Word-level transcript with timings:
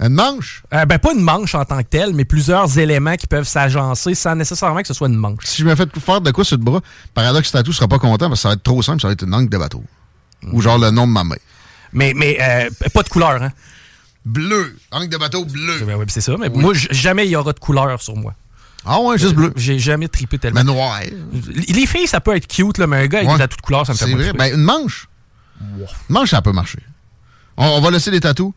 Une 0.00 0.14
manche? 0.14 0.62
Euh, 0.72 0.86
ben, 0.86 0.98
pas 0.98 1.12
une 1.12 1.20
manche 1.22 1.54
en 1.54 1.64
tant 1.64 1.78
que 1.82 1.88
telle, 1.88 2.14
mais 2.14 2.24
plusieurs 2.24 2.78
éléments 2.78 3.16
qui 3.16 3.26
peuvent 3.26 3.46
s'agencer 3.46 4.14
sans 4.14 4.34
nécessairement 4.34 4.80
que 4.80 4.88
ce 4.88 4.94
soit 4.94 5.08
une 5.08 5.16
manche. 5.16 5.44
Si 5.44 5.60
je 5.60 5.66
me 5.66 5.74
fais 5.74 5.84
faire 6.00 6.20
de 6.22 6.30
quoi 6.30 6.42
sur 6.44 6.56
le 6.56 6.64
bras, 6.64 6.80
Paradox 7.12 7.50
Tattoo 7.52 7.72
sera 7.72 7.86
pas 7.86 7.98
content 7.98 8.28
parce 8.28 8.40
que 8.40 8.42
ça 8.42 8.48
va 8.48 8.54
être 8.54 8.62
trop 8.62 8.80
simple, 8.82 9.00
ça 9.00 9.08
va 9.08 9.12
être 9.12 9.22
une 9.24 9.30
langue 9.30 9.50
de 9.50 9.58
bateau. 9.58 9.84
Ou 10.52 10.62
genre 10.62 10.78
le 10.78 10.90
nom 10.90 11.06
de 11.06 11.12
ma 11.12 11.22
mère. 11.22 11.36
Mais, 11.92 12.14
mais 12.16 12.38
euh, 12.40 12.70
pas 12.94 13.02
de 13.02 13.08
couleur, 13.10 13.42
hein? 13.42 13.52
Bleu. 14.24 14.74
Langue 14.92 15.08
de 15.10 15.16
bateau 15.18 15.44
bleu. 15.44 15.80
Ben 15.86 15.98
c'est 16.08 16.20
ça. 16.20 16.36
Mais 16.38 16.48
moi, 16.48 16.72
jamais 16.74 17.26
il 17.26 17.30
y 17.30 17.36
aura 17.36 17.52
de 17.52 17.58
couleur 17.58 18.00
sur 18.00 18.16
moi. 18.16 18.34
Ah 18.86 19.00
ouais, 19.00 19.18
juste 19.18 19.34
bleu. 19.34 19.52
J'ai 19.56 19.78
jamais 19.78 20.08
tripé 20.08 20.38
tellement. 20.38 20.60
Mais 20.60 20.64
noir. 20.72 21.00
Les 21.68 21.86
filles, 21.86 22.06
ça 22.06 22.20
peut 22.20 22.34
être 22.34 22.46
cute, 22.46 22.78
là, 22.78 22.86
mais 22.86 22.96
un 22.96 23.06
gars 23.06 23.18
avec 23.18 23.28
Ouais. 23.30 23.34
des 23.36 23.40
tatous 23.40 23.56
de 23.58 23.62
couleur, 23.62 23.86
ça 23.86 23.92
me 23.92 23.98
fait 23.98 24.06
C'est 24.06 24.12
vrai. 24.14 24.32
Ben, 24.32 24.54
une 24.54 24.62
manche. 24.62 25.08
Une 25.60 25.86
manche, 26.08 26.30
ça 26.30 26.40
peut 26.40 26.52
marcher. 26.52 26.78
On, 27.58 27.66
on 27.66 27.80
va 27.82 27.90
laisser 27.90 28.10
les 28.10 28.20
tatous. 28.20 28.52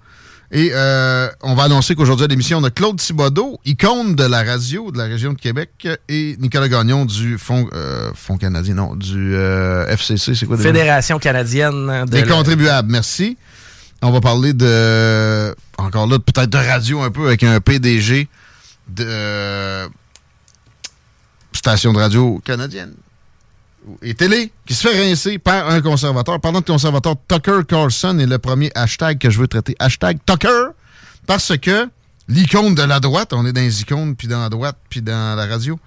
Et 0.56 0.70
euh, 0.72 1.28
on 1.42 1.56
va 1.56 1.64
annoncer 1.64 1.96
qu'aujourd'hui 1.96 2.26
à 2.26 2.28
l'émission, 2.28 2.60
on 2.60 2.64
a 2.64 2.70
Claude 2.70 2.98
Thibodeau, 3.00 3.60
icône 3.66 4.16
de 4.16 4.24
la 4.24 4.44
radio 4.44 4.92
de 4.92 5.00
la 5.00 5.06
région 5.06 5.34
de 5.34 5.40
Québec, 5.40 5.88
et 6.08 6.38
Nicolas 6.40 6.70
Gagnon 6.70 7.06
du 7.06 7.40
Fonds, 7.40 7.68
euh, 7.74 8.12
Fonds 8.14 8.38
canadien, 8.38 8.76
non, 8.76 8.96
du 8.96 9.34
euh, 9.36 9.88
FCC, 9.88 10.36
c'est 10.36 10.46
quoi 10.46 10.56
déjà? 10.58 10.70
Fédération 10.70 11.18
canadienne 11.18 12.06
de 12.06 12.12
Des 12.12 12.22
la- 12.22 12.28
contribuables, 12.28 12.92
merci. 12.92 13.36
On 14.04 14.12
va 14.12 14.22
parler 14.22 14.54
de, 14.54 15.56
encore 15.80 16.06
là, 16.06 16.20
peut-être 16.20 16.52
de 16.52 16.58
radio 16.58 17.02
un 17.02 17.10
peu 17.10 17.26
avec 17.26 17.42
un 17.44 17.60
PDG 17.60 18.28
de 18.90 19.06
euh, 19.08 19.88
station 21.54 21.94
de 21.94 21.98
radio 22.00 22.40
canadienne 22.46 22.94
et 24.02 24.14
télé 24.14 24.52
qui 24.66 24.74
se 24.74 24.88
fait 24.88 25.10
rincer 25.10 25.38
par 25.40 25.70
un 25.70 25.82
conservateur. 25.82 26.40
Que 26.40 26.48
le 26.48 26.62
conservateur 26.62 27.16
Tucker 27.28 27.60
Carlson 27.68 28.18
est 28.20 28.26
le 28.26 28.38
premier 28.38 28.72
hashtag 28.76 29.18
que 29.18 29.30
je 29.30 29.40
veux 29.40 29.48
traiter. 29.48 29.76
Hashtag 29.80 30.20
Tucker, 30.26 30.70
parce 31.28 31.58
que 31.58 31.90
l'icône 32.28 32.76
de 32.76 32.84
la 32.84 33.00
droite, 33.00 33.34
on 33.34 33.46
est 33.46 33.54
dans 33.54 33.62
les 33.62 33.82
icônes, 33.82 34.16
puis 34.16 34.28
dans 34.28 34.42
la 34.42 34.50
droite, 34.50 34.78
puis 34.90 35.02
dans 35.02 35.36
la 35.36 35.46
radio, 35.46 35.80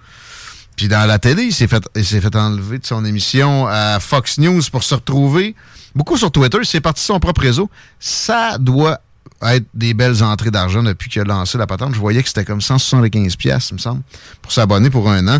puis 0.75 0.87
dans 0.87 1.07
la 1.07 1.19
télé, 1.19 1.43
il 1.43 1.53
s'est 1.53 1.67
fait, 1.67 1.83
il 1.95 2.05
s'est 2.05 2.21
fait 2.21 2.35
enlever 2.35 2.77
de 2.79 2.85
son 2.85 3.03
émission 3.03 3.65
à 3.67 3.99
Fox 3.99 4.37
News 4.37 4.61
pour 4.71 4.83
se 4.83 4.95
retrouver. 4.95 5.55
Beaucoup 5.95 6.17
sur 6.17 6.31
Twitter, 6.31 6.59
il 6.61 6.65
s'est 6.67 6.81
parti 6.81 7.01
de 7.01 7.05
son 7.05 7.19
propre 7.19 7.41
réseau. 7.41 7.69
Ça 7.99 8.57
doit 8.59 9.01
être 9.41 9.65
des 9.73 9.93
belles 9.93 10.23
entrées 10.23 10.51
d'argent 10.51 10.83
depuis 10.83 11.09
qu'il 11.09 11.21
a 11.21 11.25
lancé 11.25 11.57
la 11.57 11.67
patente. 11.67 11.95
Je 11.95 11.99
voyais 11.99 12.21
que 12.21 12.27
c'était 12.27 12.45
comme 12.45 12.61
175 12.61 13.35
pièces, 13.35 13.69
il 13.71 13.75
me 13.75 13.79
semble, 13.79 14.01
pour 14.41 14.51
s'abonner 14.51 14.89
pour 14.89 15.09
un 15.09 15.27
an. 15.27 15.39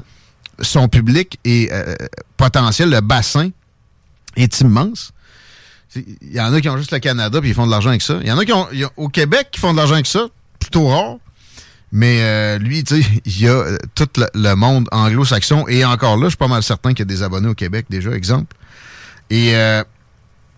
Son 0.61 0.87
public 0.87 1.39
est 1.43 1.71
euh, 1.71 1.95
potentiel, 2.35 2.89
le 2.89 3.01
bassin 3.01 3.49
est 4.35 4.61
immense. 4.61 5.11
Il 5.95 6.33
y 6.33 6.41
en 6.41 6.53
a 6.53 6.61
qui 6.61 6.69
ont 6.69 6.77
juste 6.77 6.91
le 6.91 6.99
Canada 6.99 7.39
puis 7.39 7.49
ils 7.49 7.55
font 7.55 7.65
de 7.65 7.71
l'argent 7.71 7.89
avec 7.89 8.01
ça. 8.01 8.19
Il 8.21 8.27
y 8.27 8.31
en 8.31 8.37
a 8.37 8.45
qui 8.45 8.53
ont, 8.53 8.67
au 8.97 9.09
Québec 9.09 9.49
qui 9.51 9.59
font 9.59 9.71
de 9.71 9.77
l'argent 9.77 9.93
avec 9.93 10.07
ça, 10.07 10.27
plutôt 10.59 10.87
rare. 10.87 11.17
Mais 11.91 12.21
euh, 12.21 12.57
lui, 12.59 12.83
tu 12.83 13.01
sais, 13.01 13.07
il 13.25 13.41
y 13.41 13.47
a 13.47 13.53
euh, 13.53 13.77
tout 13.95 14.09
le, 14.17 14.27
le 14.33 14.55
monde 14.55 14.87
anglo-saxon. 14.91 15.65
Et 15.67 15.85
encore 15.85 16.17
là, 16.17 16.25
je 16.25 16.29
suis 16.31 16.37
pas 16.37 16.47
mal 16.47 16.63
certain 16.63 16.89
qu'il 16.89 16.99
y 16.99 17.01
a 17.03 17.05
des 17.05 17.23
abonnés 17.23 17.47
au 17.47 17.55
Québec 17.55 17.85
déjà, 17.89 18.11
exemple. 18.11 18.55
Et 19.29 19.55
euh, 19.55 19.83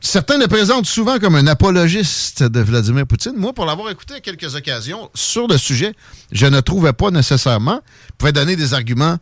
certains 0.02 0.38
le 0.38 0.48
présentent 0.48 0.86
souvent 0.86 1.20
comme 1.20 1.36
un 1.36 1.48
apologiste 1.48 2.44
de 2.44 2.60
Vladimir 2.60 3.06
Poutine. 3.06 3.34
Moi, 3.36 3.54
pour 3.54 3.66
l'avoir 3.66 3.90
écouté 3.90 4.16
à 4.16 4.20
quelques 4.20 4.56
occasions 4.56 5.10
sur 5.14 5.48
le 5.48 5.58
sujet, 5.58 5.94
je 6.32 6.46
ne 6.46 6.60
trouvais 6.62 6.94
pas 6.94 7.12
nécessairement. 7.12 7.82
Il 8.10 8.14
pouvait 8.18 8.32
donner 8.32 8.56
des 8.56 8.74
arguments 8.74 9.18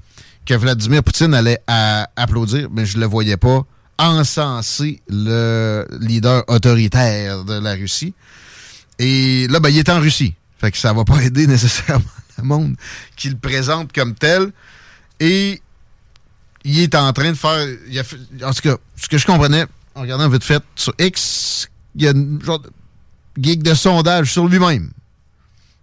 que 0.48 0.54
Vladimir 0.54 1.04
Poutine 1.04 1.34
allait 1.34 1.62
applaudir, 1.68 2.70
mais 2.72 2.86
je 2.86 2.96
ne 2.96 3.02
le 3.02 3.08
voyais 3.08 3.38
pas 3.38 3.64
encenser 4.00 5.02
le 5.10 5.86
leader 6.00 6.44
autoritaire 6.48 7.44
de 7.44 7.60
la 7.60 7.74
Russie. 7.74 8.14
Et 8.98 9.48
là, 9.50 9.60
ben, 9.60 9.70
il 9.70 9.78
est 9.78 9.90
en 9.90 10.00
Russie. 10.00 10.34
Fait 10.58 10.72
que 10.72 10.78
ça 10.78 10.94
va 10.94 11.04
pas 11.04 11.22
aider 11.22 11.48
nécessairement 11.48 12.06
le 12.38 12.44
monde 12.44 12.76
qui 13.18 13.30
le 13.30 13.38
présente 13.38 13.92
comme 13.92 14.16
tel. 14.16 14.54
Et 15.20 15.62
il 16.64 16.80
est 16.80 16.96
en 16.96 17.12
train 17.12 17.32
de 17.32 17.38
faire. 17.38 17.68
en 18.44 18.54
tout 18.54 18.62
cas, 18.62 18.78
ce 18.96 19.08
que 19.10 19.18
je 19.18 19.26
comprenais 19.26 19.66
en 19.96 20.02
regardant 20.02 20.30
vite 20.30 20.44
fait 20.44 20.64
sur 20.76 20.94
X, 20.98 21.68
il 21.96 22.04
y 22.04 22.08
a 22.08 22.12
une 22.12 22.42
genre 22.42 22.62
geek 23.38 23.64
de 23.64 23.74
sondage 23.74 24.32
sur 24.32 24.48
lui-même. 24.48 24.92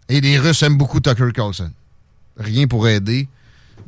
Et 0.09 0.21
les 0.21 0.39
Russes 0.39 0.63
aiment 0.63 0.79
beaucoup 0.79 1.01
Tucker 1.01 1.33
Carlson. 1.35 1.71
Rien 2.39 2.67
pour 2.67 2.89
aider. 2.89 3.29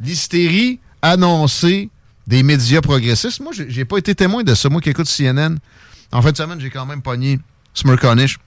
L'hystérie 0.00 0.80
annoncée 1.02 1.90
des 2.26 2.42
médias 2.42 2.80
progressistes. 2.80 3.40
Moi, 3.40 3.52
j'ai 3.54 3.84
pas 3.84 3.98
été 3.98 4.14
témoin 4.14 4.42
de 4.42 4.54
ça. 4.54 4.68
Moi 4.68 4.80
qui 4.80 4.90
écoute 4.90 5.08
CNN, 5.08 5.56
en 6.12 6.22
fin 6.22 6.32
de 6.32 6.36
semaine, 6.36 6.60
j'ai 6.60 6.70
quand 6.70 6.86
même 6.86 7.02
pogné 7.02 7.38
Smirconish. 7.74 8.38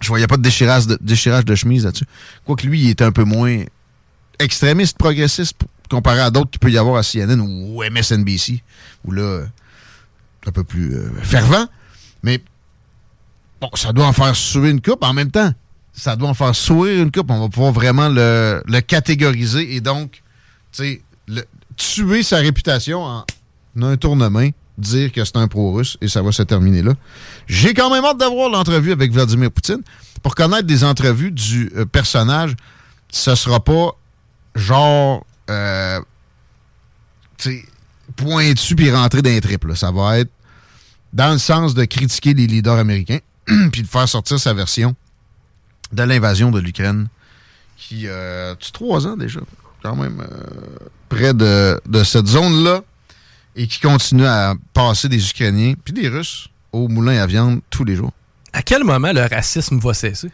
Je 0.00 0.08
voyais 0.08 0.26
pas 0.26 0.36
de 0.36 0.42
déchirage 0.42 0.86
de, 0.86 0.98
déchirage 1.00 1.44
de 1.44 1.54
chemise 1.54 1.84
là-dessus. 1.84 2.06
Quoique 2.44 2.66
lui, 2.66 2.82
il 2.82 2.90
était 2.90 3.04
un 3.04 3.12
peu 3.12 3.24
moins 3.24 3.62
extrémiste, 4.38 4.98
progressiste, 4.98 5.56
comparé 5.88 6.20
à 6.20 6.30
d'autres 6.30 6.50
qu'il 6.50 6.60
peut 6.60 6.70
y 6.70 6.78
avoir 6.78 6.96
à 6.96 7.02
CNN 7.02 7.40
ou 7.40 7.82
MSNBC, 7.82 8.62
où 9.04 9.12
là, 9.12 9.44
un 10.46 10.50
peu 10.50 10.64
plus 10.64 10.94
euh, 10.94 11.10
fervent. 11.22 11.66
Mais 12.22 12.42
bon, 13.60 13.70
ça 13.74 13.92
doit 13.92 14.06
en 14.06 14.12
faire 14.12 14.34
sourire 14.34 14.70
une 14.70 14.80
coupe. 14.80 15.04
En 15.04 15.12
même 15.12 15.30
temps, 15.30 15.52
ça 15.92 16.16
doit 16.16 16.28
en 16.28 16.34
faire 16.34 16.54
sourire 16.54 17.02
une 17.02 17.12
coupe. 17.12 17.30
On 17.30 17.40
va 17.40 17.48
pouvoir 17.48 17.72
vraiment 17.72 18.08
le, 18.08 18.62
le 18.66 18.80
catégoriser 18.80 19.74
et 19.74 19.80
donc, 19.80 20.21
le- 21.28 21.44
tuer 21.76 22.22
sa 22.22 22.36
réputation 22.38 23.02
en 23.02 23.24
un 23.80 23.96
tournement, 23.96 24.48
dire 24.78 25.12
que 25.12 25.24
c'est 25.24 25.36
un 25.36 25.48
pro-russe 25.48 25.96
et 26.00 26.08
ça 26.08 26.22
va 26.22 26.32
se 26.32 26.42
terminer 26.42 26.82
là. 26.82 26.92
J'ai 27.46 27.74
quand 27.74 27.90
même 27.90 28.04
hâte 28.04 28.18
d'avoir 28.18 28.50
l'entrevue 28.50 28.92
avec 28.92 29.12
Vladimir 29.12 29.50
Poutine. 29.50 29.82
Pour 30.22 30.34
connaître 30.34 30.66
des 30.66 30.84
entrevues 30.84 31.30
du 31.32 31.72
euh, 31.76 31.84
personnage, 31.84 32.54
ce 33.10 33.34
sera 33.34 33.62
pas 33.62 33.90
genre 34.54 35.24
euh, 35.50 36.00
pointu 38.16 38.76
puis 38.76 38.90
rentrer 38.90 39.22
dans 39.22 39.30
les 39.30 39.40
tripes. 39.40 39.66
Ça 39.74 39.90
va 39.90 40.18
être 40.20 40.30
dans 41.12 41.32
le 41.32 41.38
sens 41.38 41.74
de 41.74 41.84
critiquer 41.84 42.34
les 42.34 42.46
leaders 42.46 42.78
américains 42.78 43.18
puis 43.72 43.82
de 43.82 43.86
faire 43.88 44.08
sortir 44.08 44.38
sa 44.38 44.54
version 44.54 44.94
de 45.92 46.02
l'invasion 46.02 46.50
de 46.50 46.60
l'Ukraine 46.60 47.08
qui 47.76 48.06
euh, 48.06 48.54
trois 48.72 49.06
ans 49.06 49.16
déjà, 49.16 49.40
quand 49.82 49.96
même 49.96 50.20
euh, 50.20 50.88
près 51.08 51.34
de, 51.34 51.80
de 51.86 52.04
cette 52.04 52.26
zone-là 52.26 52.82
et 53.56 53.66
qui 53.66 53.80
continue 53.80 54.26
à 54.26 54.54
passer 54.72 55.08
des 55.08 55.30
Ukrainiens 55.30 55.74
puis 55.84 55.92
des 55.92 56.08
Russes 56.08 56.48
au 56.72 56.88
moulin 56.88 57.20
à 57.20 57.26
viande 57.26 57.60
tous 57.70 57.84
les 57.84 57.96
jours. 57.96 58.12
À 58.52 58.62
quel 58.62 58.84
moment 58.84 59.12
le 59.12 59.22
racisme 59.22 59.78
va 59.78 59.94
cesser? 59.94 60.30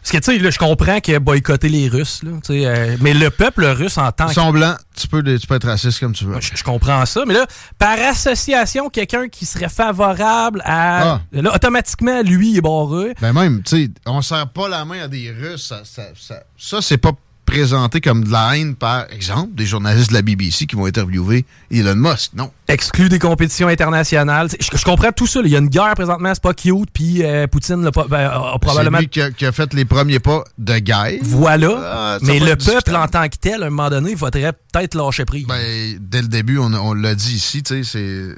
Parce 0.00 0.12
que, 0.12 0.18
tu 0.18 0.40
sais, 0.40 0.50
je 0.52 0.58
comprends 0.58 1.00
qu'il 1.00 1.14
a 1.16 1.18
boycotté 1.18 1.68
les 1.68 1.88
Russes, 1.88 2.22
là, 2.22 2.30
tu 2.44 2.52
sais, 2.52 2.66
euh, 2.66 2.96
mais 3.00 3.14
le 3.14 3.30
peuple 3.30 3.64
russe 3.64 3.98
en 3.98 4.10
tant 4.12 4.26
Ils 4.26 4.28
que... 4.28 4.34
sont 4.34 4.52
blancs, 4.52 4.78
tu 4.96 5.08
peux, 5.08 5.22
tu 5.22 5.46
peux 5.46 5.56
être 5.56 5.66
raciste 5.66 5.98
comme 5.98 6.12
tu 6.12 6.24
veux. 6.24 6.40
Je, 6.40 6.62
comprends 6.62 7.04
ça, 7.04 7.24
mais 7.26 7.34
là, 7.34 7.46
par 7.78 7.98
association, 7.98 8.90
quelqu'un 8.90 9.28
qui 9.28 9.44
serait 9.44 9.68
favorable 9.68 10.62
à... 10.64 11.14
Ah. 11.14 11.20
Là, 11.32 11.54
automatiquement, 11.54 12.22
lui, 12.22 12.52
il 12.52 12.58
est 12.58 12.60
barré. 12.60 13.14
Ben 13.20 13.32
même, 13.32 13.62
tu 13.62 13.84
sais, 13.84 13.90
on 14.06 14.22
serre 14.22 14.48
pas 14.48 14.68
la 14.68 14.84
main 14.84 15.02
à 15.02 15.08
des 15.08 15.30
Russes. 15.32 15.66
Ça, 15.66 15.82
ça, 15.84 16.04
ça, 16.16 16.42
ça, 16.56 16.80
c'est 16.80 16.98
pas 16.98 17.12
présenté 17.48 18.00
comme 18.02 18.24
de 18.24 18.30
la 18.30 18.56
haine, 18.58 18.74
par 18.74 19.06
exemple, 19.10 19.54
des 19.54 19.64
journalistes 19.64 20.10
de 20.10 20.14
la 20.14 20.22
BBC 20.22 20.66
qui 20.66 20.76
vont 20.76 20.84
interviewer 20.86 21.44
Elon 21.70 21.96
Musk. 21.96 22.32
Non. 22.34 22.50
Exclu 22.68 23.08
des 23.08 23.18
compétitions 23.18 23.68
internationales. 23.68 24.48
Je, 24.60 24.76
je 24.76 24.84
comprends 24.84 25.10
tout 25.12 25.26
ça. 25.26 25.40
Il 25.42 25.50
y 25.50 25.56
a 25.56 25.58
une 25.58 25.68
guerre 25.68 25.94
présentement, 25.94 26.30
c'est 26.34 26.42
pas 26.42 26.52
cute, 26.52 26.90
puis 26.92 27.24
euh, 27.24 27.46
Poutine 27.46 27.82
l'a 27.82 27.90
ben, 27.90 28.18
a 28.28 28.50
C'est 28.52 28.58
probablement. 28.60 28.98
lui 28.98 29.08
qui 29.08 29.22
a, 29.22 29.30
qui 29.30 29.46
a 29.46 29.52
fait 29.52 29.72
les 29.72 29.86
premiers 29.86 30.18
pas 30.20 30.44
de 30.58 30.78
guerre. 30.78 31.18
Voilà. 31.22 31.78
Ah, 31.82 32.18
Mais 32.22 32.38
le 32.38 32.54
peuple 32.56 32.94
en 32.94 33.08
tant 33.08 33.26
que 33.28 33.36
tel, 33.40 33.62
à 33.62 33.66
un 33.66 33.70
moment 33.70 33.88
donné, 33.88 34.10
il 34.10 34.18
faudrait 34.18 34.52
peut-être 34.52 34.94
lâcher 34.94 35.24
prise. 35.24 35.46
Ben, 35.46 35.98
dès 36.00 36.20
le 36.22 36.28
début, 36.28 36.58
on, 36.58 36.72
on 36.74 36.92
l'a 36.92 37.14
dit 37.14 37.34
ici, 37.34 37.62
c'est- 37.64 37.82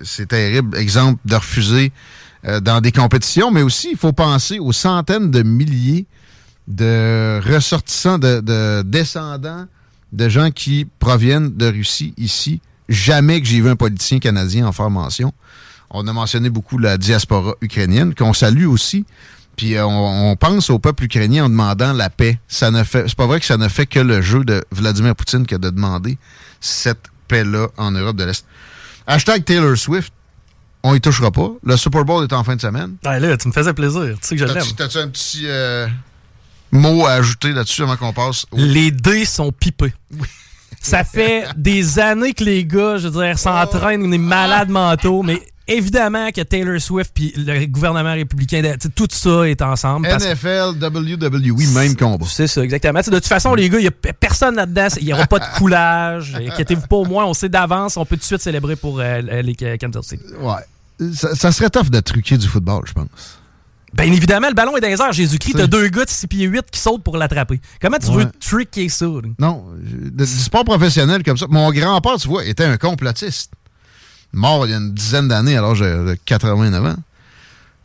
c'est 0.04 0.26
terrible. 0.28 0.76
Exemple 0.76 1.18
de 1.24 1.34
refuser 1.34 1.90
euh, 2.46 2.60
dans 2.60 2.80
des 2.80 2.92
compétitions, 2.92 3.50
mais 3.50 3.62
aussi, 3.62 3.88
il 3.92 3.98
faut 3.98 4.12
penser 4.12 4.58
aux 4.60 4.72
centaines 4.72 5.30
de 5.30 5.42
milliers 5.42 6.06
de 6.70 7.40
ressortissants, 7.46 8.18
de, 8.18 8.40
de 8.40 8.82
descendants 8.82 9.66
de 10.12 10.28
gens 10.28 10.50
qui 10.50 10.86
proviennent 10.98 11.56
de 11.56 11.66
Russie 11.66 12.14
ici. 12.16 12.60
Jamais 12.88 13.40
que 13.40 13.46
j'ai 13.46 13.60
vu 13.60 13.68
un 13.68 13.76
politicien 13.76 14.18
canadien 14.18 14.66
en 14.66 14.72
faire 14.72 14.90
mention. 14.90 15.32
On 15.90 16.06
a 16.06 16.12
mentionné 16.12 16.50
beaucoup 16.50 16.78
la 16.78 16.98
diaspora 16.98 17.54
ukrainienne, 17.60 18.14
qu'on 18.14 18.32
salue 18.32 18.66
aussi. 18.66 19.04
Puis 19.56 19.76
euh, 19.76 19.84
on, 19.84 20.30
on 20.30 20.36
pense 20.36 20.70
au 20.70 20.78
peuple 20.78 21.04
ukrainien 21.04 21.44
en 21.44 21.48
demandant 21.48 21.92
la 21.92 22.10
paix. 22.10 22.40
Ça 22.48 22.70
ne 22.70 22.82
fait, 22.82 23.08
c'est 23.08 23.16
pas 23.16 23.26
vrai 23.26 23.40
que 23.40 23.46
ça 23.46 23.56
ne 23.56 23.68
fait 23.68 23.86
que 23.86 24.00
le 24.00 24.22
jeu 24.22 24.44
de 24.44 24.64
Vladimir 24.72 25.14
Poutine 25.14 25.46
que 25.46 25.56
de 25.56 25.70
demander 25.70 26.18
cette 26.60 27.02
paix-là 27.28 27.68
en 27.76 27.90
Europe 27.92 28.16
de 28.16 28.24
l'Est. 28.24 28.44
Hashtag 29.06 29.44
Taylor 29.44 29.76
Swift, 29.76 30.12
on 30.82 30.94
y 30.94 31.00
touchera 31.00 31.30
pas. 31.30 31.50
Le 31.64 31.76
Super 31.76 32.04
Bowl 32.04 32.24
est 32.24 32.32
en 32.32 32.42
fin 32.42 32.56
de 32.56 32.60
semaine. 32.60 32.96
Ah, 33.04 33.18
là, 33.18 33.36
tu 33.36 33.48
me 33.48 33.52
faisais 33.52 33.72
plaisir. 33.74 34.16
Tu 34.20 34.28
sais 34.28 34.36
que 34.36 34.46
je 34.46 34.52
l'aime. 34.52 34.64
T'as-tu 34.76 34.98
un 34.98 35.08
petit 35.08 35.42
euh, 35.44 35.86
mot 36.72 37.06
à 37.06 37.12
ajouter 37.12 37.52
là-dessus 37.52 37.82
avant 37.82 37.96
qu'on 37.96 38.12
passe 38.12 38.46
au... 38.50 38.56
Les 38.56 38.90
dés 38.90 39.24
sont 39.24 39.52
pipés. 39.52 39.92
Ça 40.80 41.04
fait 41.04 41.46
des 41.56 41.98
années 41.98 42.32
que 42.32 42.44
les 42.44 42.64
gars, 42.64 42.96
je 42.96 43.08
veux 43.08 43.22
dire, 43.22 43.38
s'entraînent, 43.38 44.02
on 44.02 44.12
est 44.12 44.18
malades 44.18 44.70
mentaux, 44.70 45.22
mais 45.22 45.42
évidemment 45.70 46.30
que 46.30 46.40
Taylor 46.40 46.80
Swift 46.80 47.12
puis 47.14 47.32
le 47.36 47.66
gouvernement 47.66 48.12
républicain, 48.12 48.62
tout 48.94 49.08
ça 49.10 49.48
est 49.48 49.62
ensemble. 49.62 50.08
NFL, 50.08 50.82
WWE, 50.82 51.74
même 51.74 51.96
combat. 51.96 52.26
C'est 52.28 52.46
ça, 52.46 52.62
exactement. 52.62 53.00
De 53.00 53.10
toute 53.10 53.26
façon, 53.26 53.54
les 53.54 53.68
gars, 53.68 53.78
il 53.78 53.82
n'y 53.82 53.88
a 53.88 54.12
personne 54.12 54.56
là-dedans. 54.56 54.88
Il 55.00 55.06
n'y 55.06 55.12
aura 55.12 55.26
pas 55.26 55.38
de 55.38 55.58
coulage. 55.58 56.34
Inquiétez-vous 56.50 56.86
pas, 56.86 56.96
au 56.96 57.04
moins, 57.04 57.26
on 57.26 57.34
sait 57.34 57.48
d'avance. 57.48 57.96
On 57.96 58.04
peut 58.04 58.16
tout 58.16 58.20
de 58.20 58.24
suite 58.24 58.42
célébrer 58.42 58.76
pour 58.76 59.00
euh, 59.00 59.20
les 59.20 59.54
Kansas 59.54 60.06
City. 60.06 60.24
Ouais. 60.40 61.12
Ça, 61.14 61.34
ça 61.34 61.52
serait 61.52 61.70
tough 61.70 61.88
de 61.88 62.00
truquer 62.00 62.36
du 62.36 62.46
football, 62.46 62.82
je 62.86 62.92
pense. 62.92 63.39
Bien 63.92 64.06
évidemment, 64.12 64.48
le 64.48 64.54
ballon 64.54 64.76
est 64.76 64.80
dans 64.80 64.88
les 64.88 65.00
airs. 65.00 65.12
Jésus-Christ, 65.12 65.54
t'as 65.56 65.66
deux 65.66 65.88
gars 65.88 66.04
de 66.04 66.10
6 66.10 66.26
pieds 66.28 66.46
8 66.46 66.70
qui 66.70 66.78
sautent 66.78 67.02
pour 67.02 67.16
l'attraper. 67.16 67.60
Comment 67.82 67.98
tu 67.98 68.08
Ouais. 68.10 68.24
veux 68.24 68.30
tricker 68.40 68.88
ça? 68.88 69.06
là? 69.06 69.28
Non, 69.38 69.66
du 69.82 70.26
sport 70.26 70.64
professionnel 70.64 71.22
comme 71.24 71.36
ça. 71.36 71.46
Mon 71.50 71.70
grand-père, 71.72 72.16
tu 72.16 72.28
vois, 72.28 72.44
était 72.44 72.64
un 72.64 72.76
complotiste. 72.76 73.52
Mort 74.32 74.66
il 74.66 74.70
y 74.70 74.74
a 74.74 74.76
une 74.76 74.94
dizaine 74.94 75.26
d'années, 75.26 75.56
alors 75.56 75.74
j'ai 75.74 76.14
89 76.24 76.84
ans. 76.84 76.96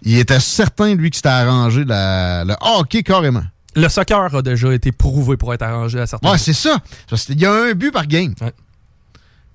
Il 0.03 0.17
était 0.19 0.39
certain, 0.39 0.93
lui, 0.93 1.09
que 1.09 1.15
c'était 1.15 1.29
arrangé 1.29 1.83
la- 1.83 2.43
le 2.45 2.53
hockey 2.61 3.01
carrément. 3.01 3.43
Le 3.75 3.89
soccer 3.89 4.33
a 4.35 4.41
déjà 4.43 4.71
été 4.73 4.91
prouvé 4.91 5.35
pour 5.37 5.53
être 5.53 5.63
arrangé 5.63 5.99
à 5.99 6.05
certains 6.05 6.29
Ouais, 6.31 6.37
c'est 6.37 6.53
ça. 6.53 6.77
Qu'il 7.09 7.41
y 7.41 7.45
a 7.47 7.51
un 7.51 7.71
but 7.73 7.91
par 7.91 8.05
game. 8.05 8.35
Ouais. 8.39 8.53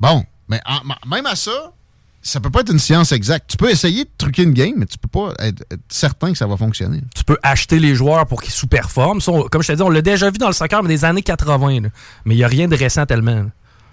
Bon, 0.00 0.24
mais 0.48 0.60
en- 0.66 1.08
même 1.08 1.26
à 1.26 1.36
ça, 1.36 1.72
ça 2.22 2.40
peut 2.40 2.50
pas 2.50 2.60
être 2.60 2.70
une 2.72 2.78
science 2.78 3.12
exacte. 3.12 3.50
Tu 3.50 3.56
peux 3.56 3.70
essayer 3.70 4.04
de 4.04 4.10
truquer 4.18 4.42
une 4.42 4.52
game, 4.52 4.74
mais 4.76 4.86
tu 4.86 4.98
peux 4.98 5.08
pas 5.08 5.32
être, 5.38 5.62
être 5.70 5.80
certain 5.88 6.32
que 6.32 6.38
ça 6.38 6.46
va 6.46 6.56
fonctionner. 6.56 7.00
Tu 7.14 7.24
peux 7.24 7.38
acheter 7.42 7.78
les 7.78 7.94
joueurs 7.94 8.26
pour 8.26 8.42
qu'ils 8.42 8.52
sous-performent. 8.52 9.20
Comme 9.50 9.62
je 9.62 9.68
te 9.68 9.72
dis, 9.72 9.82
on 9.82 9.88
l'a 9.90 10.02
déjà 10.02 10.30
vu 10.30 10.38
dans 10.38 10.46
le 10.48 10.52
soccer, 10.52 10.82
mais 10.82 10.88
des 10.88 11.04
années 11.04 11.22
80. 11.22 11.80
là. 11.80 11.88
Mais 12.24 12.34
il 12.34 12.38
n'y 12.38 12.44
a 12.44 12.48
rien 12.48 12.68
de 12.68 12.76
récent 12.76 13.06
tellement. 13.06 13.34
là. 13.34 13.46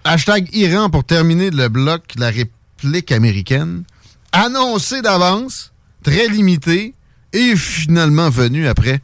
Hashtag 0.03 0.49
Iran 0.53 0.89
pour 0.89 1.03
terminer 1.03 1.49
le 1.49 1.69
bloc, 1.69 2.03
la 2.17 2.29
réplique 2.29 3.11
américaine. 3.11 3.83
Annoncé 4.31 5.01
d'avance, 5.01 5.71
très 6.03 6.27
limité, 6.27 6.93
et 7.33 7.55
finalement 7.55 8.29
venu 8.29 8.67
après 8.67 8.99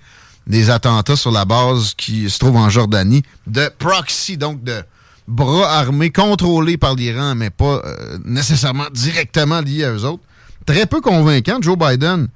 des 0.47 0.69
attentats 0.69 1.15
sur 1.15 1.31
la 1.31 1.45
base 1.45 1.93
qui 1.95 2.29
se 2.29 2.37
trouve 2.39 2.57
en 2.57 2.69
Jordanie, 2.69 3.23
de 3.47 3.69
proxy, 3.79 4.37
donc 4.37 4.63
de 4.63 4.83
bras 5.27 5.79
armés 5.79 6.11
contrôlés 6.11 6.77
par 6.77 6.95
l'Iran, 6.95 7.35
mais 7.35 7.49
pas 7.49 7.81
euh, 7.85 8.17
nécessairement 8.25 8.87
directement 8.91 9.61
liés 9.61 9.83
à 9.85 9.91
eux 9.91 10.05
autres. 10.05 10.23
Très 10.65 10.85
peu 10.85 11.01
convaincant. 11.01 11.61
Joe 11.61 11.77
Biden 11.77 12.27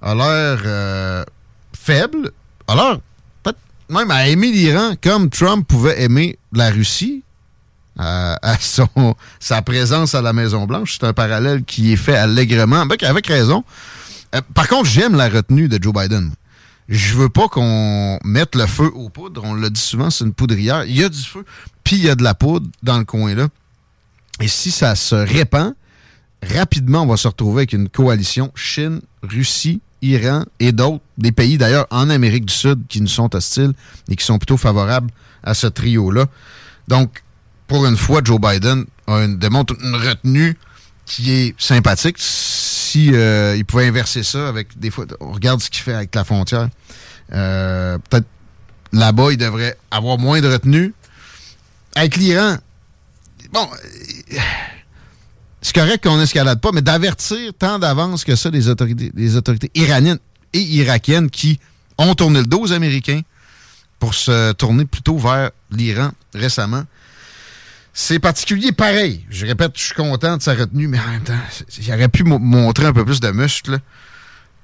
a 0.00 0.14
l'air 0.14 0.62
euh, 0.64 1.24
faible, 1.76 2.30
a 2.68 2.74
l'air 2.74 3.00
peut-être 3.42 3.58
même 3.88 4.10
à 4.10 4.28
aimer 4.28 4.50
l'Iran 4.50 4.94
comme 5.02 5.30
Trump 5.30 5.66
pouvait 5.66 6.02
aimer 6.02 6.38
la 6.52 6.70
Russie 6.70 7.22
à, 7.98 8.38
à 8.42 8.56
sa 9.38 9.62
présence 9.62 10.14
à 10.14 10.22
la 10.22 10.32
Maison-Blanche. 10.32 10.98
C'est 10.98 11.06
un 11.06 11.12
parallèle 11.12 11.64
qui 11.64 11.92
est 11.92 11.96
fait 11.96 12.16
allègrement, 12.16 12.80
avec, 12.80 13.02
avec 13.02 13.26
raison. 13.26 13.64
Euh, 14.34 14.40
par 14.54 14.68
contre, 14.68 14.88
j'aime 14.88 15.14
la 15.14 15.28
retenue 15.28 15.68
de 15.68 15.82
Joe 15.82 15.92
Biden. 15.92 16.32
Je 16.88 17.14
veux 17.14 17.28
pas 17.28 17.48
qu'on 17.48 18.18
mette 18.24 18.54
le 18.54 18.66
feu 18.66 18.90
aux 18.94 19.08
poudres. 19.08 19.42
On 19.44 19.54
l'a 19.54 19.70
dit 19.70 19.80
souvent, 19.80 20.10
c'est 20.10 20.24
une 20.24 20.32
poudrière. 20.34 20.84
Il 20.84 20.96
y 20.98 21.04
a 21.04 21.08
du 21.08 21.22
feu, 21.22 21.44
puis 21.84 21.96
il 21.96 22.04
y 22.04 22.08
a 22.10 22.14
de 22.14 22.22
la 22.22 22.34
poudre 22.34 22.68
dans 22.82 22.98
le 22.98 23.04
coin 23.04 23.34
là. 23.34 23.48
Et 24.40 24.48
si 24.48 24.70
ça 24.70 24.94
se 24.96 25.14
répand, 25.14 25.74
rapidement, 26.42 27.02
on 27.02 27.06
va 27.06 27.16
se 27.16 27.28
retrouver 27.28 27.60
avec 27.60 27.72
une 27.72 27.88
coalition 27.88 28.50
Chine, 28.54 29.00
Russie, 29.22 29.80
Iran 30.00 30.44
et 30.58 30.72
d'autres, 30.72 31.02
des 31.18 31.30
pays 31.32 31.58
d'ailleurs 31.58 31.86
en 31.90 32.10
Amérique 32.10 32.46
du 32.46 32.52
Sud 32.54 32.82
qui 32.88 33.00
nous 33.00 33.06
sont 33.08 33.34
hostiles 33.36 33.72
et 34.08 34.16
qui 34.16 34.24
sont 34.24 34.38
plutôt 34.38 34.56
favorables 34.56 35.10
à 35.44 35.54
ce 35.54 35.66
trio-là. 35.68 36.26
Donc, 36.88 37.22
pour 37.68 37.86
une 37.86 37.96
fois, 37.96 38.20
Joe 38.24 38.40
Biden 38.40 38.84
a 39.06 39.18
une- 39.24 39.38
démontre 39.38 39.74
une 39.82 39.94
retenue 39.94 40.56
qui 41.06 41.30
est 41.30 41.54
sympathique. 41.60 42.16
Si 42.18 43.10
euh, 43.14 43.54
il 43.56 43.64
pouvait 43.64 43.86
inverser 43.86 44.22
ça 44.24 44.48
avec 44.48 44.76
des 44.78 44.90
fois, 44.90 45.06
on 45.20 45.32
regarde 45.32 45.60
ce 45.60 45.70
qu'il 45.70 45.82
fait 45.82 45.94
avec 45.94 46.14
la 46.14 46.24
frontière. 46.24 46.68
Euh, 47.32 47.98
Peut-être 48.10 48.26
là-bas, 48.92 49.28
il 49.32 49.36
devrait 49.38 49.76
avoir 49.90 50.18
moins 50.18 50.40
de 50.40 50.48
retenue. 50.48 50.92
Avec 51.94 52.16
l'Iran, 52.16 52.56
bon, 53.52 53.68
c'est 55.60 55.74
correct 55.74 56.02
qu'on 56.02 56.16
n'escalade 56.16 56.60
pas, 56.60 56.70
mais 56.72 56.82
d'avertir 56.82 57.52
tant 57.58 57.78
d'avance 57.78 58.24
que 58.24 58.34
ça 58.34 58.50
les 58.50 58.68
autorités, 58.68 59.12
autorités 59.36 59.70
iraniennes 59.74 60.18
et 60.52 60.60
irakiennes 60.60 61.30
qui 61.30 61.60
ont 61.98 62.14
tourné 62.14 62.40
le 62.40 62.46
dos 62.46 62.60
aux 62.62 62.72
Américains 62.72 63.20
pour 63.98 64.14
se 64.14 64.52
tourner 64.52 64.84
plutôt 64.84 65.16
vers 65.18 65.50
l'Iran 65.70 66.10
récemment. 66.34 66.84
C'est 67.94 68.18
particulier, 68.18 68.72
pareil. 68.72 69.24
Je 69.28 69.44
répète, 69.46 69.72
je 69.76 69.82
suis 69.84 69.94
content 69.94 70.38
de 70.38 70.42
sa 70.42 70.54
retenue, 70.54 70.88
mais 70.88 70.98
en 70.98 71.08
même 71.10 71.22
temps, 71.22 71.38
il 71.78 71.92
aurait 71.92 72.08
pu 72.08 72.24
mo- 72.24 72.38
montrer 72.38 72.86
un 72.86 72.92
peu 72.94 73.04
plus 73.04 73.20
de 73.20 73.30
muscles 73.30 73.78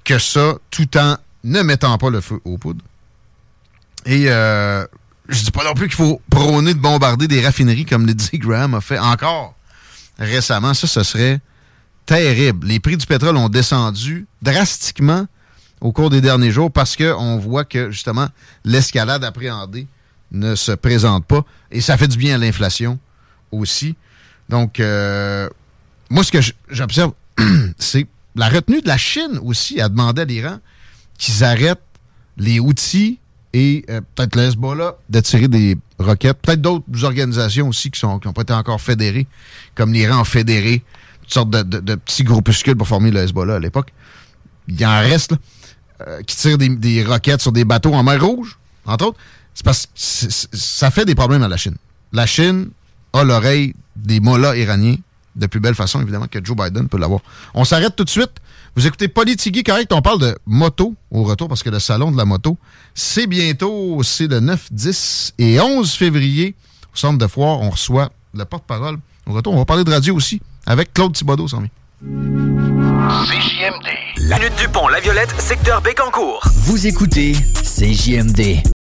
que 0.02 0.18
ça, 0.18 0.54
tout 0.70 0.96
en 0.96 1.16
ne 1.44 1.60
mettant 1.60 1.96
pas 1.98 2.08
le 2.08 2.22
feu 2.22 2.40
aux 2.46 2.56
poudres. 2.56 2.84
Et 4.06 4.24
euh, 4.28 4.86
je 5.28 5.44
dis 5.44 5.50
pas 5.50 5.64
non 5.64 5.74
plus 5.74 5.88
qu'il 5.88 5.96
faut 5.96 6.20
prôner 6.30 6.74
de 6.74 6.78
bombarder 6.78 7.28
des 7.28 7.44
raffineries 7.44 7.84
comme 7.84 8.06
Lindsey 8.06 8.38
Graham 8.38 8.74
a 8.74 8.80
fait 8.80 8.98
encore 8.98 9.54
récemment. 10.18 10.74
Ça, 10.74 10.86
ce 10.86 11.02
serait 11.02 11.40
terrible. 12.06 12.66
Les 12.66 12.80
prix 12.80 12.96
du 12.96 13.06
pétrole 13.06 13.36
ont 13.36 13.50
descendu 13.50 14.26
drastiquement 14.40 15.26
au 15.80 15.92
cours 15.92 16.10
des 16.10 16.20
derniers 16.20 16.50
jours 16.50 16.72
parce 16.72 16.96
qu'on 16.96 17.36
voit 17.38 17.64
que, 17.64 17.90
justement, 17.90 18.28
l'escalade 18.64 19.22
appréhendée 19.22 19.86
ne 20.32 20.54
se 20.54 20.72
présente 20.72 21.26
pas. 21.26 21.44
Et 21.70 21.80
ça 21.80 21.96
fait 21.96 22.08
du 22.08 22.16
bien 22.16 22.34
à 22.34 22.38
l'inflation 22.38 22.98
aussi. 23.52 23.96
Donc, 24.48 24.80
euh, 24.80 25.48
moi, 26.08 26.24
ce 26.24 26.32
que 26.32 26.38
j'observe, 26.70 27.12
c'est 27.78 28.06
la 28.34 28.48
retenue 28.48 28.80
de 28.80 28.88
la 28.88 28.96
Chine 28.96 29.38
aussi 29.42 29.80
a 29.80 29.88
demandé 29.88 30.22
à 30.22 30.24
l'Iran 30.24 30.58
qu'ils 31.18 31.44
arrêtent 31.44 31.82
les 32.36 32.60
outils 32.60 33.18
et 33.52 33.84
euh, 33.90 34.00
peut-être 34.14 34.36
le 34.36 34.42
Hezbollah 34.42 34.94
de 35.08 35.20
tirer 35.20 35.48
des 35.48 35.76
roquettes. 35.98 36.38
Peut-être 36.42 36.60
d'autres 36.60 37.04
organisations 37.04 37.68
aussi 37.68 37.90
qui 37.90 38.04
n'ont 38.04 38.18
qui 38.18 38.28
pas 38.32 38.42
été 38.42 38.52
encore 38.52 38.80
fédérées, 38.80 39.26
comme 39.74 39.92
l'Iran 39.92 40.24
fédéré 40.24 40.82
toutes 41.22 41.32
sortes 41.32 41.50
de, 41.50 41.62
de- 41.62 41.94
petits 41.94 42.24
groupuscules 42.24 42.76
pour 42.76 42.88
former 42.88 43.10
le 43.10 43.20
Hezbollah 43.20 43.56
à 43.56 43.58
l'époque. 43.58 43.92
Il 44.68 44.80
y 44.80 44.86
en 44.86 44.98
reste, 45.00 45.34
euh, 46.06 46.22
qui 46.22 46.36
tirent 46.36 46.58
des, 46.58 46.68
des 46.68 47.04
roquettes 47.04 47.40
sur 47.40 47.52
des 47.52 47.64
bateaux 47.64 47.94
en 47.94 48.02
mer 48.02 48.22
Rouge, 48.24 48.58
entre 48.86 49.06
autres. 49.08 49.18
C'est 49.54 49.64
parce 49.64 49.86
que 49.86 50.46
ça 50.56 50.90
fait 50.90 51.04
des 51.04 51.14
problèmes 51.14 51.42
à 51.42 51.48
la 51.48 51.56
Chine. 51.56 51.76
La 52.12 52.26
Chine 52.26 52.68
a 53.12 53.24
l'oreille 53.24 53.74
des 53.96 54.20
mollahs 54.20 54.56
iraniens 54.56 54.96
de 55.36 55.46
plus 55.46 55.60
belle 55.60 55.74
façon, 55.74 56.00
évidemment, 56.00 56.26
que 56.28 56.44
Joe 56.44 56.56
Biden 56.56 56.88
peut 56.88 56.98
l'avoir. 56.98 57.20
On 57.54 57.64
s'arrête 57.64 57.94
tout 57.96 58.04
de 58.04 58.10
suite. 58.10 58.30
Vous 58.78 58.86
écoutez 58.86 59.08
Politigui, 59.08 59.64
correct, 59.64 59.92
on 59.92 60.00
parle 60.02 60.20
de 60.20 60.38
moto 60.46 60.94
au 61.10 61.24
retour, 61.24 61.48
parce 61.48 61.64
que 61.64 61.68
le 61.68 61.80
salon 61.80 62.12
de 62.12 62.16
la 62.16 62.24
moto, 62.24 62.56
c'est 62.94 63.26
bientôt, 63.26 64.00
c'est 64.04 64.28
le 64.28 64.38
9, 64.38 64.68
10 64.70 65.34
et 65.36 65.58
11 65.58 65.92
février, 65.92 66.54
au 66.94 66.96
centre 66.96 67.18
de 67.18 67.26
foire. 67.26 67.60
On 67.60 67.70
reçoit 67.70 68.12
le 68.34 68.44
porte-parole. 68.44 68.98
Au 69.26 69.32
retour, 69.32 69.52
on 69.52 69.56
va 69.56 69.64
parler 69.64 69.82
de 69.82 69.90
radio 69.90 70.14
aussi, 70.14 70.40
avec 70.64 70.94
Claude 70.94 71.12
Thibodeau, 71.12 71.48
s'en 71.48 71.58
vient. 71.58 71.70
La 74.18 74.38
Minute 74.38 74.54
Dupont, 74.60 74.86
La 74.86 75.00
Violette, 75.00 75.34
secteur 75.40 75.82
Bécancourt. 75.82 76.46
Vous 76.58 76.86
écoutez 76.86 77.32
CJMD. 77.32 78.62